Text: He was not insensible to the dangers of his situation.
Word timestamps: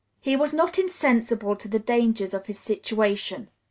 He 0.19 0.35
was 0.35 0.51
not 0.51 0.79
insensible 0.79 1.55
to 1.55 1.67
the 1.67 1.77
dangers 1.77 2.33
of 2.33 2.47
his 2.47 2.57
situation. 2.57 3.51